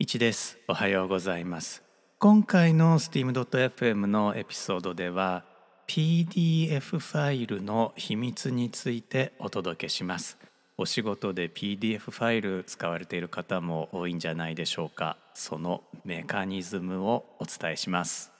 [0.00, 0.58] 1です。
[0.68, 1.82] おはようございます。
[2.20, 5.42] 今回の steam.fm のエピソードでは
[5.88, 10.38] PDF ファイルの秘密についてお届けします。
[10.76, 15.16] お仕事で PDF ファイル使われている方も多いんじゃないでしょうか。
[15.34, 18.37] そのメカニズムをお伝えします。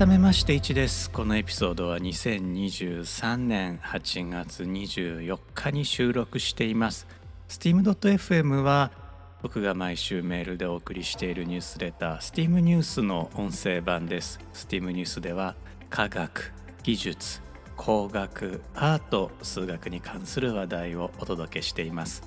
[0.00, 1.10] 改めまして1です。
[1.10, 7.06] このエピソードは2023年8月24日に収録しています。
[7.50, 8.92] steam.fm は
[9.42, 14.40] 僕が毎週メールでお送りしているニュースレター Steam ニュースの音声版です。
[14.54, 15.54] Steam ニュースでは
[15.90, 16.50] 科学
[16.82, 17.42] 技術
[17.76, 22.22] 工学アート数学に関する話題をお届けしています。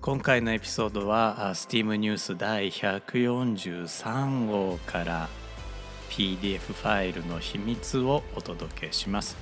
[0.00, 5.28] 今回のエピソードは Steam ニュース第143号から
[6.16, 9.36] PDF ファイルの秘密をお届けします。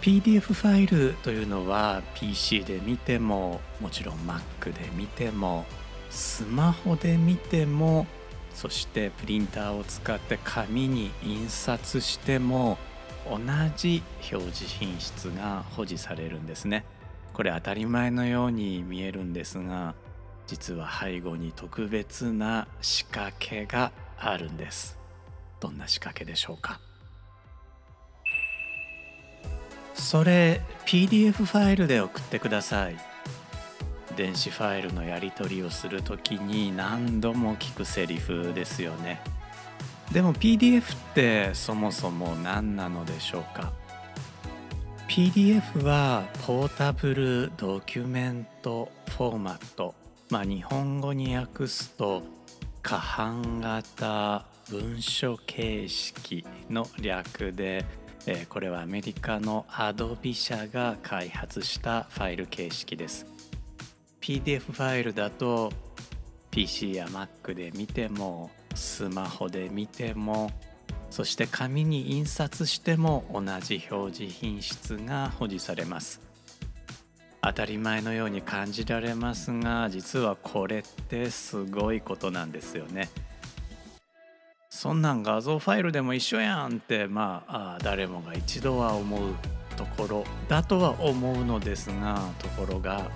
[0.00, 5.66] PDF ファイルというのは PC で見てももちろん Mac で見ても
[6.08, 8.06] スマホで見ても
[8.54, 12.78] そしてプリンターを使って紙に印刷しても
[13.28, 13.38] 同
[13.76, 16.86] じ表示品質が保持されるんですね。
[17.34, 19.94] これ当たり前のように見えるんですが
[20.46, 25.03] 実は背後に特別な仕掛けがあるんです。
[25.64, 26.78] どんな仕掛けでしょうか？
[29.94, 32.96] それ PDF ファイルで送ってください。
[34.14, 39.22] 電子ファイルのやり取りをするときに何度も聞くセリフですよね。
[40.12, 43.72] でも PDF ってそもそも何なのでしょうか
[45.08, 49.94] ？PDF はポータブルドキュメントフォーマット。
[50.28, 52.22] まあ日本語に訳すと
[52.82, 57.84] 可版型文書形式の略で、
[58.26, 63.26] えこれはアメリカの Adobe 社が開発したファイル形式です
[64.20, 65.70] PDF ファイルだと
[66.50, 70.50] PC や Mac で見てもスマホで見ても
[71.10, 76.22] そして紙に印刷しても同じ表示品質が保持されます
[77.42, 83.10] 当たり前のように感じられますが実はこれってすごいことなんですよね。
[84.84, 89.34] そんなん画像ファイルでも一緒やんってまあ誰もが一度は思う
[89.78, 93.10] ところだとは思うのですがところが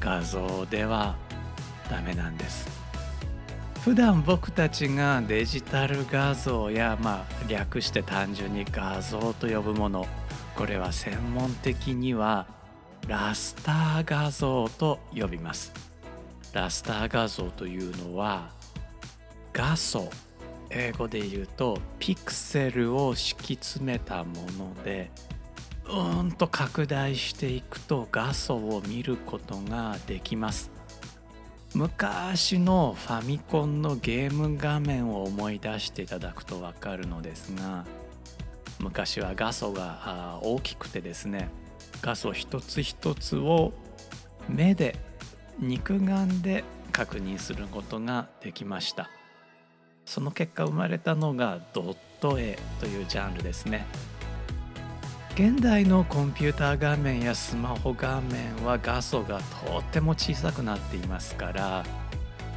[0.00, 1.14] 画像では
[1.88, 2.68] ダメなんです。
[3.84, 10.04] 普段僕たちがデジタル画像やまあ略して単純に画像と呼ぶもの
[10.56, 12.48] これは専門的には
[13.06, 15.72] ラスター画像と呼びます。
[16.52, 18.50] ラスター画像というのは
[19.52, 20.10] 画素。
[20.70, 25.10] 英語で言うとピクセルを敷き詰めたもので
[25.88, 30.70] うんと拡大していくと画素を見ることができます。
[31.74, 37.84] 昔のファミコンのゲーム画面を思い出していただくと分かるのですが
[38.80, 41.50] 昔は画素が大きくてですね
[42.00, 43.74] 画素一つ一つを
[44.48, 44.96] 目で
[45.58, 49.10] 肉眼で確認することができました。
[50.08, 53.86] その結果生まれたのがドット絵というジャンルですね。
[55.34, 61.84] 現代のコンピューター画面やスマホ画面は画素がとっても小さくなっていますから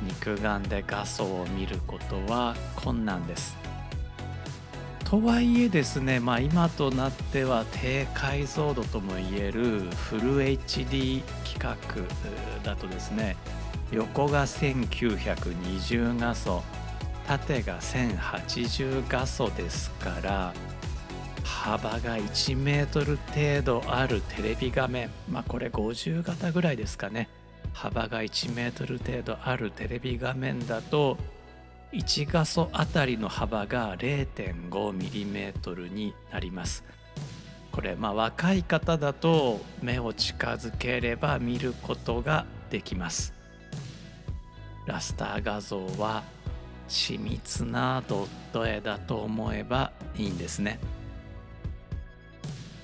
[0.02, 3.58] 肉眼で画素を見ることは困難です。
[5.04, 12.08] とはいえですね、まあ、今となっては低解像度ともいえるフル HD 規格
[12.64, 13.36] だとですね
[13.92, 16.64] 横が1920画素
[17.28, 20.54] 縦が1080画素ですから
[21.44, 25.12] 幅が1メートル程度あるテレビ画面。
[25.30, 27.30] まあこれ50型ぐらいですかね。
[27.74, 31.18] 幅が1メートル程度あるテレビ画面だと
[31.94, 36.84] 1画素あたりの幅が 0.5mm になります。
[37.72, 43.34] これまあ若い方だと目を近づければ見ることができます。
[44.86, 46.24] ラスター画像は
[46.92, 50.78] 緻密なドット絵だと思えばいいんですね。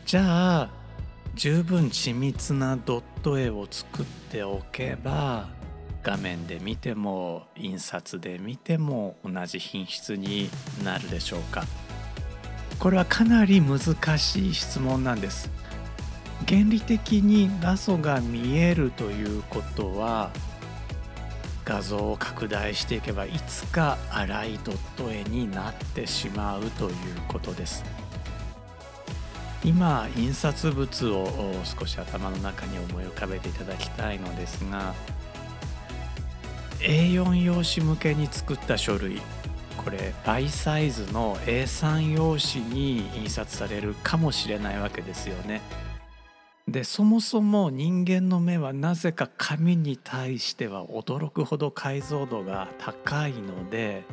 [0.05, 0.69] じゃあ
[1.35, 5.49] 十分緻密なドット絵を作っておけば
[6.01, 10.49] 画面で見ても印刷で見ても同じ品質に
[10.85, 11.65] なるでしょうか。
[12.79, 15.51] これはかなり難しい質問なんです。
[16.47, 20.31] 原理的に画素が見えるということは
[21.67, 26.93] 画像を拡大していけばいつか粗いドット絵になってしまうという
[27.27, 27.83] ことです
[29.65, 31.27] 今印刷物を
[31.65, 34.95] 少し頭の中に思い浮かべていただきたいのですが
[36.79, 39.21] A4 用紙向けに作った書類
[39.75, 45.61] これ倍サイズの A3 用紙に印刷されるかもしれないわけですよね。
[46.67, 54.03] でそもそも人間の目はなぜか紙に対しては驚くほど解像度が高いので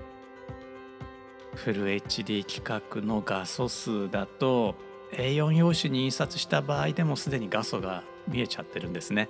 [1.57, 4.77] フル HD 規格の画素数だと
[5.13, 9.29] A4 用紙に印刷した場合でもすでに画素が見えちゃってるんですね。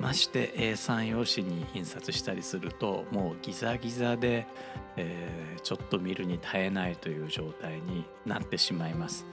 [0.00, 4.46] まして A3 用紙に印刷したりするともうギザギザで、
[4.96, 9.26] えー、ちょっと見るに耐えないという状態になってしまいます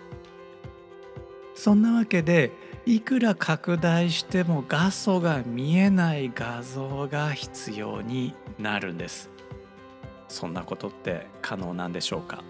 [1.56, 2.51] そんなわけで
[2.89, 9.30] いくら拡大しても画素が見えない画像が必要になるんです。
[10.27, 12.44] そんなことって可能なんでしょうか？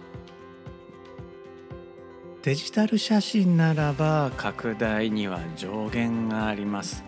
[2.41, 7.03] デジタル写真ならば拡大には上限があります。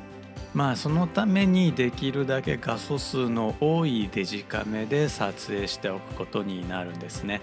[0.53, 7.39] まあそのためにできるだけ画素数の多いデジカメで撮影しておくことになるんですね。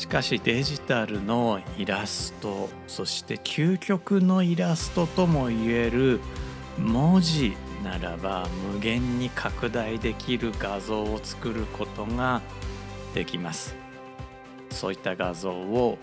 [0.00, 6.20] しかしデジタルのイラストそして究極のイラストともいえる
[6.78, 7.54] 文字
[7.84, 12.40] ならば無限に拡大できる画像を作ることが
[13.12, 13.76] できます。
[14.70, 15.98] そういった画像を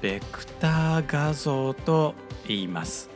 [0.00, 2.14] ベクター画像と
[2.46, 3.10] 言います。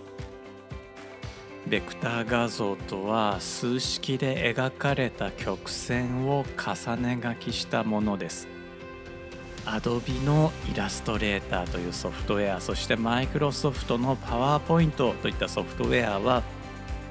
[1.68, 8.55] ベクター画像とは数式で描かれた曲線を重ね書きしたものです。
[9.66, 16.42] Adobe のイラストレーターというソフトウェアそしてマイクロソフトのパワーポイントといったソフトウェアは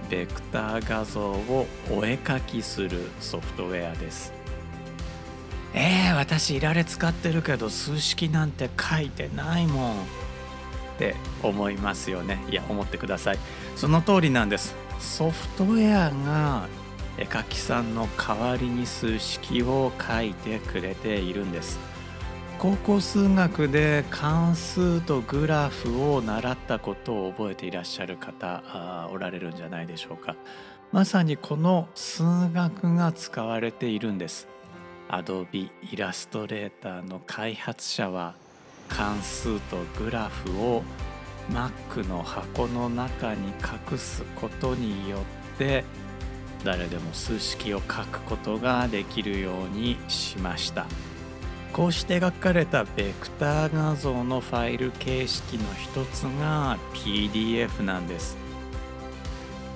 [0.09, 4.33] ベクター画像をお絵描きするソフトウェアです。
[5.73, 9.93] えー、私いられ使ってるけど数式なんて書いてないもん。
[9.93, 12.43] って思いますよね。
[12.49, 13.39] いや思ってください。
[13.75, 14.75] その通りなんです。
[14.99, 16.67] ソフトウェアが
[17.17, 21.94] 絵描きさんの代わりに数式を書いてくれているんです。
[22.65, 30.35] 高校数学で関数とグラフを習ったことを覚えていらっしゃる方おられるんじゃないでしょうか。
[30.91, 34.47] まさにこの数学が使われているんです。
[35.09, 38.33] Adobe イラストレーターの開発者は
[38.89, 40.81] 関数とグラフを
[41.51, 43.49] Mac の箱の中に
[43.91, 45.83] 隠すことによって
[46.63, 50.87] 誰でも数式を書くことができるようにしました。
[51.75, 58.37] こうして描かれたベクター画像のファイル形式の一つが PDF なんです。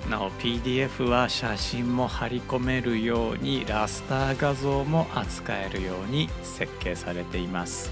[0.08, 7.90] なお PDF は写真も貼り込めるようにラスター画像も扱えるように設計されています。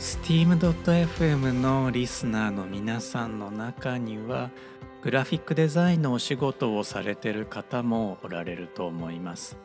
[0.00, 4.50] Steam.fm のリスナーの皆さんの中には
[5.00, 9.56] グラフィックデザインのお仕事をされてる方もおられると思います。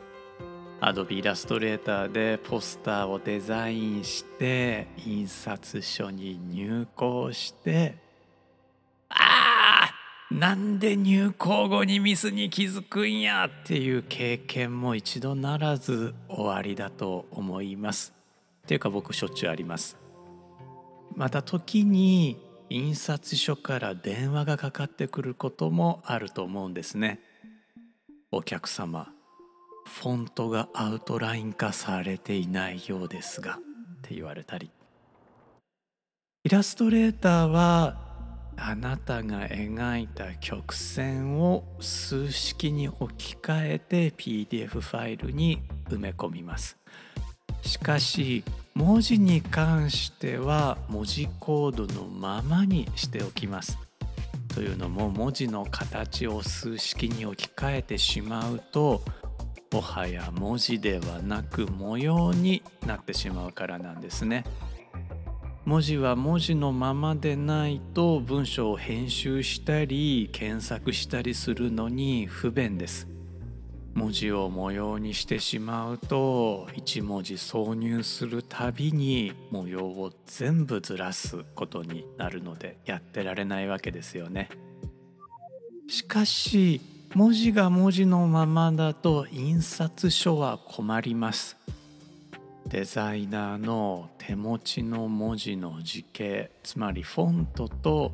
[0.80, 7.96] Adobe イラストレーターでポスターをデザインして印刷書に入稿して
[9.10, 18.14] あーなんで入稿後にミスに気づくんやっていう経験も一度ならず終わりだと思います。
[18.62, 19.98] っていうか僕しょっちゅうあります。
[21.16, 22.38] また時に
[22.70, 27.18] 印刷所から電話がかかってくることもあると思うんですね。
[28.30, 29.12] お客様。
[29.98, 33.56] フォントがアウトライン化されていないようですがっ
[34.02, 34.70] て言われたり
[36.44, 37.98] イラストレーターは
[38.56, 46.78] あなたが描いた曲線を数式に置き換えて PDF ファイルに埋め込みます
[47.62, 48.44] しかし
[48.74, 53.78] 文字に関しては文字コードのままにしておきます。
[54.54, 59.02] というのも文字の形を数式に置き換えてしまうと
[59.72, 64.44] もはや文字ではなく模様になってしまうからなんですね。
[65.64, 73.06] 文字は文字のままでないと文章を編集したり検索したりするのに不便です。
[73.94, 84.48] 文字を模様にしてしまうと1文字挿入するたびに模様を全部ずらすことになるのでやってられないわけですよね。
[85.88, 86.80] しかし
[87.14, 91.56] 文字が文字のままだと印刷書は困ります。
[92.68, 98.12] デザイナーの手持ちの文字の字形つまりフォントと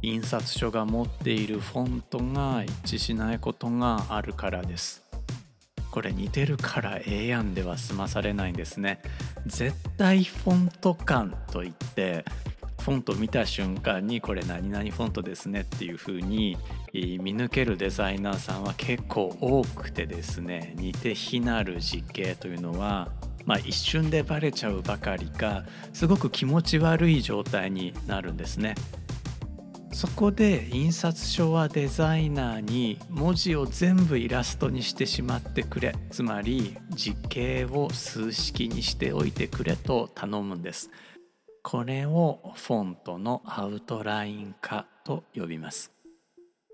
[0.00, 5.04] 印刷所が持っているフォントが一致しないことがあるからです
[5.90, 9.02] これ似てるからええやんでは済まされないんですね
[9.44, 12.24] 絶対フォント感といって
[12.80, 16.56] フォント見た瞬間にこれ何々フォントですねっていう風に
[16.92, 23.10] 見抜けるデザイナーさんは結構多くてですね似て非なる実形というのは
[23.44, 28.74] まあ、一瞬でバレちゃうばかりかすごく気持ち悪い状態になるんですね。
[29.92, 40.90] そこで印刷所はデザイナーに文字を全部イラストにしてしまってくれつまり実形を数式にしておいてくれと頼むんです。
[41.62, 45.92] これをフォントのアウトライン化と呼びます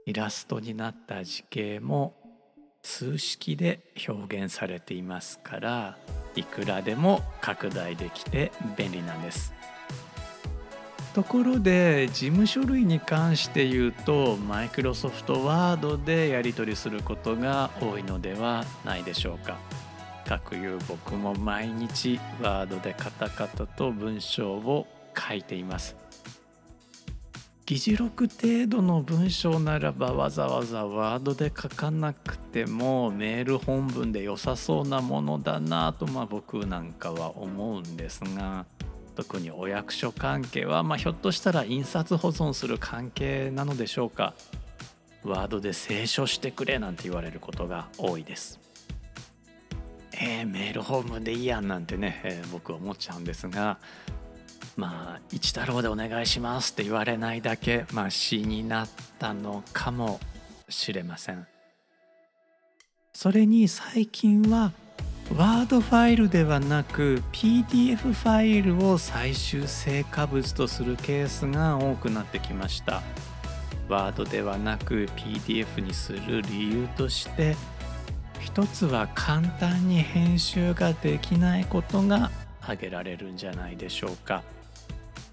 [0.08, 2.14] イラストになった図形も
[2.82, 5.98] 数式で表現されていますから
[6.34, 9.52] いくらでも拡大できて便利なんです
[11.12, 19.58] ところで事務書類に関して言うとマイクロソフトワードでやり取りすることが多いのではないでしょうか。
[20.26, 24.86] かくいう僕も毎日ワードでカタカタと文章を
[25.16, 25.96] 書いています
[27.68, 38.64] 議事録程度の文章ならばわざわざワードで書かなくてもメール本文で良さそうなものだなとまあ僕なんかは思うんですが
[39.16, 44.32] 特にお役所関係はまあひょっとしたら印刷保存する関係なのでしょうか。
[45.22, 48.58] ワードで清書してくれなんて言われることが多いです。
[50.14, 53.78] えー、メールホームでいいやんなんてね、えー、僕は思っちゃうんですが
[54.78, 60.20] まあ一太郎でお願いしますって言われないだけましになったのかも
[60.68, 61.48] しれません。
[63.12, 64.72] それに最近は
[65.36, 73.02] ワードファイルではなく PDF ファイルを最終成果物とするケースが多くなってきました。
[73.88, 77.56] ワードではなく PDF にする理由として
[78.38, 82.30] 一つは簡単に編集ができないことが
[82.60, 84.44] 挙げられるんじゃないでしょうか。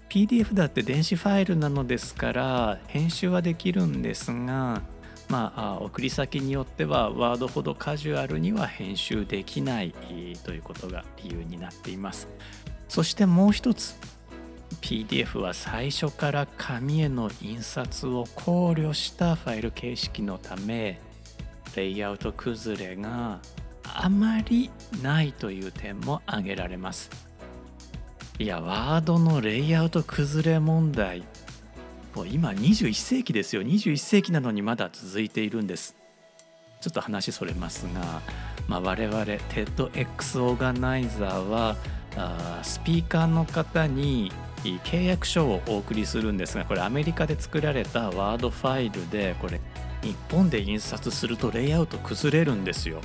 [0.08, 4.82] PDF だって電子ファイルなのですから編集はできるんですが
[5.28, 9.92] まあ送り先によってはワードほどカジュアルには編集できない
[10.44, 12.28] ということが理由になっています。
[12.88, 13.98] そしてもう一つ
[14.80, 21.00] PDF は最初から紙への印刷を考慮したファイル形式のため
[21.74, 23.40] レイアウト崩れが
[23.82, 24.70] あまり
[25.02, 27.25] ないという点も挙げられます。
[28.38, 31.24] いやワードのレイアウト崩れ問題。
[32.14, 33.62] もう今21世紀ですよ。
[33.62, 35.96] 21世紀なのにまだ続いているんです。
[36.82, 38.20] ちょっと話それますが、
[38.68, 41.76] まあ、我々 TEDx オーガナイザーは
[42.14, 44.30] あスピーカーの方に
[44.62, 49.60] 契約書をお送りするんですがこれアメリカで作られたワードファイルでこれ
[50.02, 53.00] 日本で印刷するとレイアウト崩れるんですよ。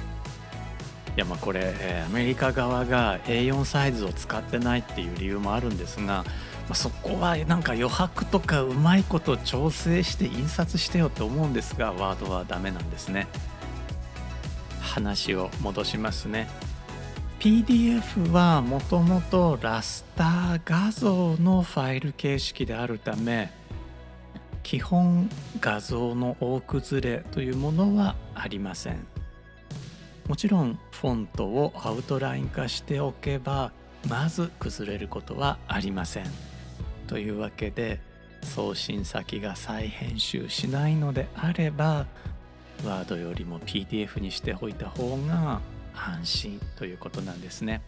[1.17, 6.25] いやまあこれ、アメリカ側が A4 サイズを使ってないっていう理由もあるんですが、ま
[6.71, 13.27] あ、そこはなんか余白とかうまいこと調整して印刷してよって思うんですがワードはダメなんですね。
[14.79, 16.47] 話を戻しますね。
[17.41, 23.51] PDF はもともとラスター画像のファイル形式であるため
[24.61, 25.27] 基本
[25.59, 29.07] 画像の大崩れというものはありません
[30.27, 33.71] もちろんフォントをアウトライン化しておけば
[34.07, 36.25] まず崩れることはありません
[37.07, 37.99] というわけで
[38.43, 42.07] 送信先が再編集しないのであれば
[42.85, 45.61] ワードよりも PDF にしておいた方が
[45.93, 47.81] 安心ということなんですね。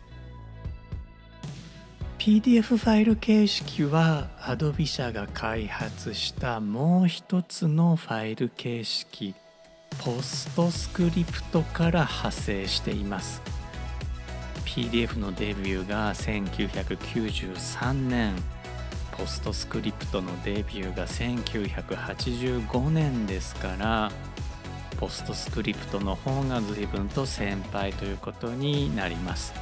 [2.20, 9.36] PDF ファイル形式は Adobe 社が開発したもう一つのファイル形式
[10.00, 13.42] ポストスクリプトから派生しています。
[14.66, 18.34] PDF のデビューが1993年
[19.12, 24.12] ポストスクリプトのデビューが1985年ですから
[25.00, 29.54] ポストスクリプトの方が随分と先輩ということになります。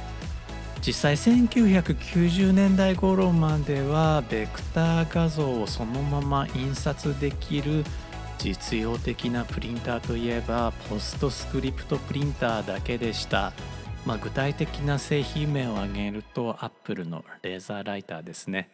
[0.84, 7.84] 実際1990年代頃まではベクター画像をそのまま印刷できる
[8.42, 13.52] 実用的なプリンターといえばポストスクリプトプリンターだけでした、
[14.04, 18.70] まあ、具体的な製品名を挙げるとアップルのレーザーライターですね。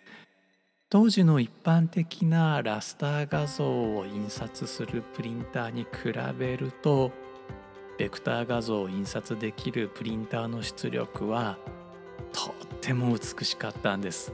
[0.88, 7.12] 当時の一般的なラスター画像を印刷するプリンターに比べると
[7.98, 11.58] ベクター画像を印刷できるプリンターの出力は
[12.32, 14.32] とっても美しかったんです。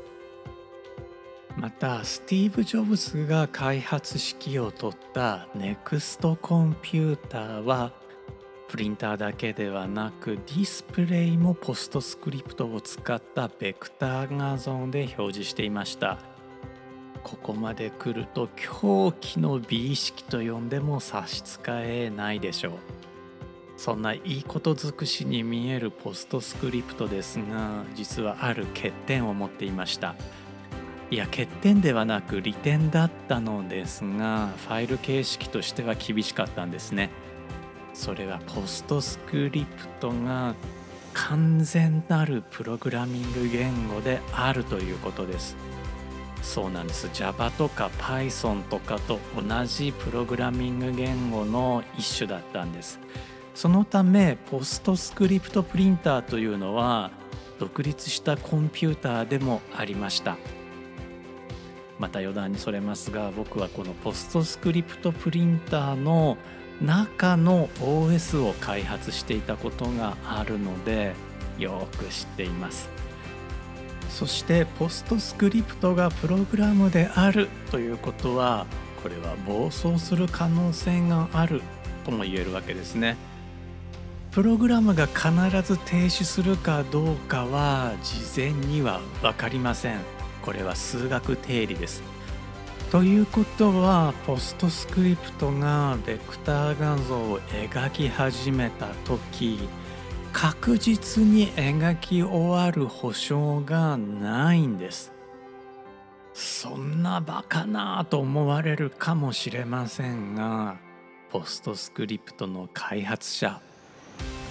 [1.57, 7.93] またスティーブ・ジョブズが開発指揮を執ったネクストコンピューターは
[8.69, 16.19] プリンターだけではなくディスプレイもポストスクリプトを使ったベクター画像で表示していました。
[17.23, 22.73] ここまで来ると狂気の美意識と呼んでも差し支えないでしょう。
[23.77, 30.17] そんないいこと尽くしに見えるポストスクリプトですが実はある欠点を持っていました。
[31.15, 37.09] いや欠点ではなく利点だったのですがファイル形式としては厳しかったんですね。
[37.93, 40.57] それはポストスクリプトが
[41.13, 45.57] 完全なるプログラミング言語であるということです。
[46.43, 47.09] そうなんです。
[47.13, 52.99] Java とか Python とかと同じプログラミング言語の一種だったんです。
[53.55, 57.13] そのためポストスクリプトプリンターというのは
[57.61, 60.37] 独立したコンピューターでもありました。
[61.99, 66.37] また余談にそれますが僕はこのポストスクリプトプリンターの
[66.81, 71.15] 中の OS を開発していたことがあるので
[71.59, 72.89] よく知っています。
[74.11, 78.67] そしてポストスクリプトがプログラムであるということは
[79.03, 81.63] これは暴走する可能性がある
[82.05, 83.17] とも言えるわけですね。
[84.31, 85.31] プログラムが必
[85.63, 90.01] ず停止するかどうかは事前には分かりません。
[90.45, 92.03] これは数学定理です。
[92.93, 99.59] ということはポストスクリプトがベクター画像を描き始めた時
[100.33, 105.13] 確実に描き終わる保証がないんです。
[106.35, 110.77] そんなバカなと思われるかもしれませんが
[111.31, 113.61] ポストスクリプトの開発者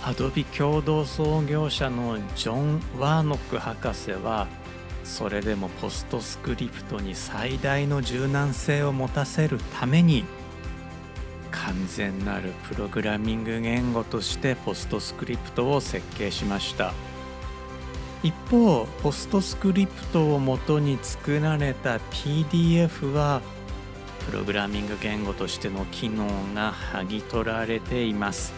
[0.05, 4.47] アドビ共同創業者のジョン・ワーノック博士は
[5.03, 10.23] それでもポストスクリプトに最大の柔軟性を持たせるために
[11.51, 16.93] 完全なるプログラミング言語としてポストスクリプトを設計しました。
[18.23, 23.41] 一方ポストスクリプトをもとに作られた PDF は
[24.25, 28.54] プログラミング言語としての機能が剥ぎ取られています。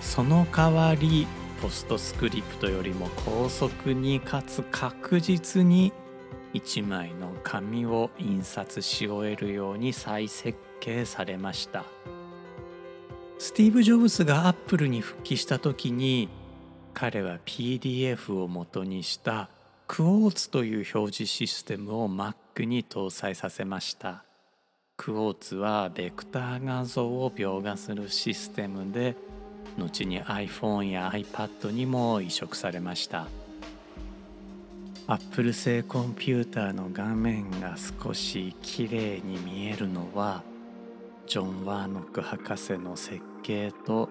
[0.00, 1.26] その代わり
[1.62, 5.92] ポストスクリプトよりも高速にかつ確実に
[6.54, 11.84] 1枚の紙を印刷し終えるように再設計されました。
[13.38, 16.28] スティーブ・ジョブズがアップルに復帰した時に
[16.94, 19.50] 彼は PDF を元にした
[19.86, 24.24] クォーツという表示システムを Mac に搭載させました。
[24.96, 29.14] クォーツはベクター画像を描画するシステムで
[29.76, 33.28] 後に iPhone や iPad にも移植されました。
[35.08, 40.42] アップル製コンピューターの画面が少し綺麗に見えるのは
[41.28, 44.08] ジョン・ワーノック博士の設計と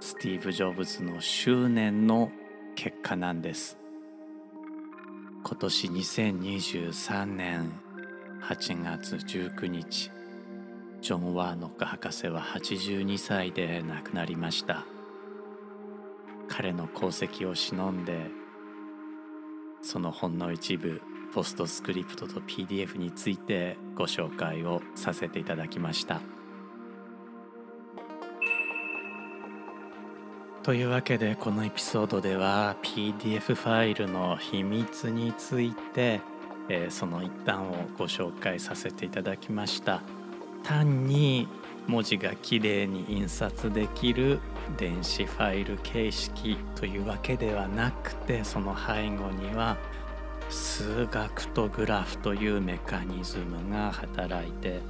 [0.00, 2.30] スティーブ・ジョブズの執念の
[2.74, 3.76] 結果なんです。
[5.44, 7.72] 今年2023年
[8.42, 10.10] 8月19日
[11.02, 14.86] ジョン・ワーノック博士は82歳で亡くなりました。
[16.50, 18.26] 彼の功績を忍んで
[19.80, 21.00] そのほんの一部
[21.32, 26.20] ポストスクリプトと PDF についてご紹介をさせていただきました。
[30.62, 36.20] というわけでこのエピソードでは PDF ファイルの秘密について、
[36.68, 40.02] えー、その一端をご紹介させていただきました。
[40.62, 41.48] 単に
[41.90, 44.38] 文字がきれいに印刷できる
[44.78, 49.76] 電子ファイル形式というわけではなくてその背後には
[50.48, 54.80] 数学とグラフというメカニズムが働いて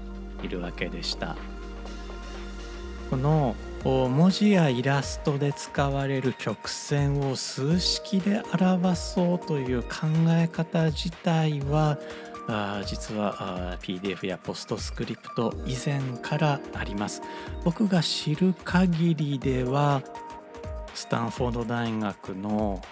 [0.42, 1.36] いるわけでした。
[3.08, 9.88] この文字やイラストで使われる曲線を数式で表そうという考
[10.28, 11.98] え方自体は
[12.50, 17.22] あ実はあ PDF やポストスクリプト以前からあります
[17.64, 20.02] 僕が知る限りでは
[20.94, 22.82] スタンフォード大学の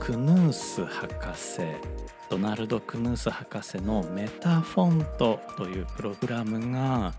[0.00, 1.60] クヌース博士
[2.28, 7.14] ドナルド・クヌース博士のメタフォントというプログラムが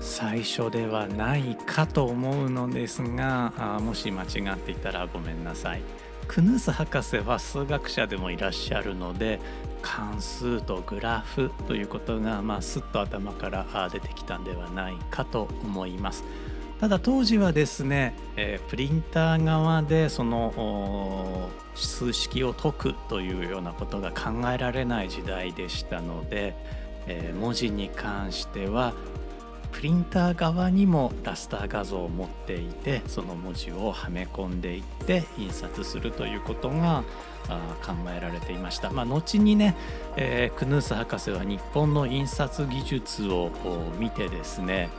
[0.00, 5.82] 最初ではないかと思うのですがあもし間違っていたらごめんなさい。
[6.28, 9.40] クヌース博士は数学者でもいらっしゃるので
[9.82, 16.24] 関数とグラフということが、まあ、すっと頭から出てきたんではないかと思います。
[16.80, 26.54] ただ当時はですね、えー、プリンター側でその数式を解くというようなことが考えられない時代でしたので、
[27.06, 28.92] えー、文字に関しては
[29.72, 37.04] プリンター側にもラスター画像を持っていてその文字をはめ込んでいって印刷するということが
[37.84, 39.76] 考えられていました、まあ、後にね、
[40.16, 43.50] えー、クヌース博士は日本の印刷技術を
[43.98, 44.90] 見てですね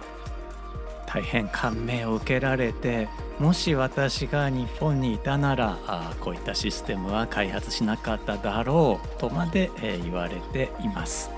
[1.08, 3.08] 大変感銘を受けられて
[3.40, 11.37] もし私が日本にいたならあこういったシステムは開発しなかっただろうとまで、えー、言われています。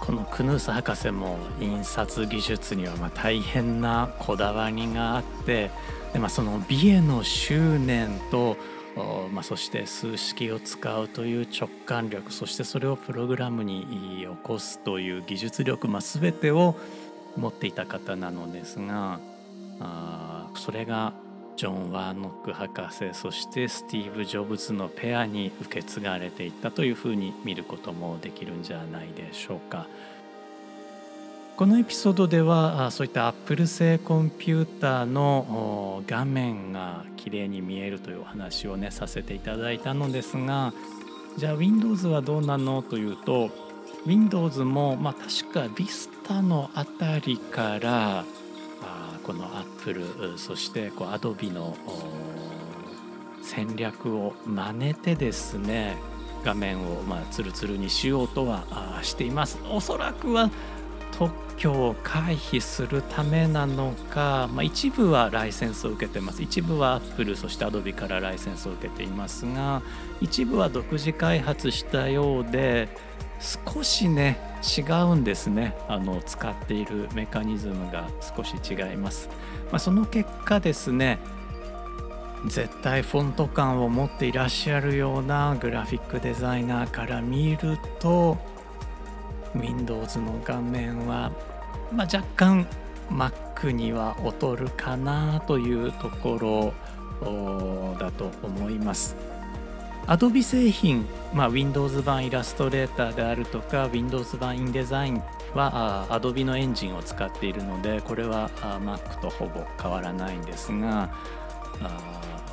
[0.00, 5.70] このクヌース博士も印刷技術にはま大変なこだわりがあって
[6.12, 8.56] で、まあ、その美への執念と
[9.30, 13.84] まあ、そして数式を使うという直感力そしてそれをプログラムに
[14.22, 16.74] 起こすという技術力、まあ、全てを
[17.36, 19.20] 持っていた方なのですが
[19.80, 21.12] あそれが
[21.56, 29.86] ジョン・ワーノック博士そしてスティーブ・ジョブズのペアに受け継がれていったというふうに見ることもできるんじゃないでしょうか。
[31.56, 40.74] このエピソードではそういったアップル製コンピューターの画面が綺麗に見えるというお話をねさせていただいたのですが
[41.38, 43.48] じゃあ Windows はどうなのというと
[44.04, 48.26] Windows もまあ確か Vista のあたりから
[49.26, 51.76] この Apple そしてこう Adobe の
[53.42, 55.96] 戦略を真似てですね
[56.44, 59.58] 画面をまあツルツルにしようとはしています。
[59.68, 60.48] おそらくは
[61.18, 66.42] 特許を回避するためなのか、まあ、一部はライセンスを受けてます。
[66.42, 69.82] 一部は Apple そして Adobe からライセンスを受けていますが
[70.20, 72.88] 一部は独自開発したようで
[73.40, 79.28] 少しね違うんですねあの使っているメカニズムが少し違います、
[79.70, 81.18] まあ、その結果ですね
[82.46, 88.36] 絶対フォント感を持っていらっしゃるようなグラフィックデザイナーから見ると
[89.54, 91.32] Windows の画面は、
[91.92, 92.66] まあ、若干
[93.10, 96.72] Mac には劣るかなというとこ
[97.20, 99.16] ろだと思います。
[100.06, 105.20] Adobe 製品、まあ、Windows 版イラストレーターであるとか Windows 版 InDesign
[105.54, 111.10] は Adobe のエンジンを使っているのでこれはあ Mac とほぼ変わらないんですが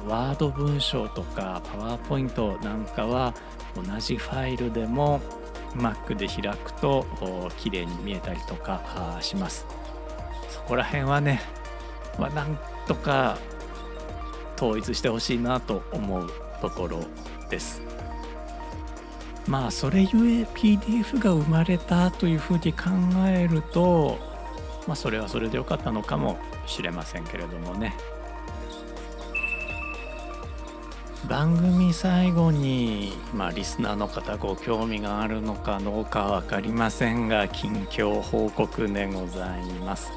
[0.08, 3.34] ワード文章とか PowerPoint なんかは
[3.76, 5.22] 同じファイルでも
[5.76, 7.06] Mac で開くと
[7.58, 9.66] 綺麗に見えたりとかします。
[10.50, 11.42] そこら辺はね、
[12.20, 13.38] まあ、なんとか
[14.56, 16.30] 統一してほしいなと思う
[16.62, 17.00] ところ
[17.54, 17.82] です
[19.48, 20.10] まあそれゆえ
[20.46, 22.89] PDF が生まれたというふうに考
[23.28, 24.18] えると
[24.88, 27.94] まあそれはそれでよかったのかもしれませんけれどもね
[31.28, 40.12] 番組最後に、まあ、リスナーの方ご興味があるのかどうか分かりませんが近況報告でございます。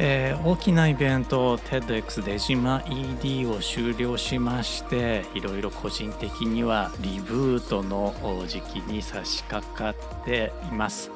[0.00, 8.14] えー、大きなイベント TEDx 出島 ED を終了しましていろいろ個人的にはリブートの
[8.46, 11.10] 時期に差し掛かっています、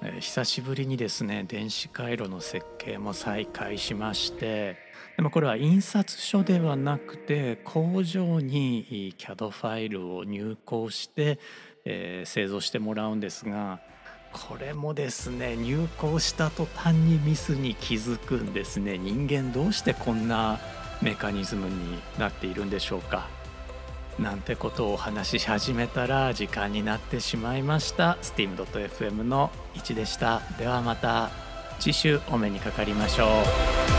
[0.00, 4.76] えー、久しぶりにですね電子回路の設計も再開しまして
[5.16, 11.40] でもこれは印刷所ではなくて工場に CAD ファイルを入稿して、
[11.84, 13.80] えー、製造してもらうんですが
[14.36, 18.98] これもですね入校した途端にミスに気づくんですね。
[18.98, 20.58] 人間どうしてこんな
[21.02, 23.28] メカニズムになっているんでしょうか。
[24.18, 28.16] なんてことをお話し始めたら時間になってしまいました。
[28.22, 30.40] steam.fm の1でした。
[30.58, 31.30] ではまた
[31.78, 33.26] 次週お目にかかりましょ
[33.92, 33.95] う。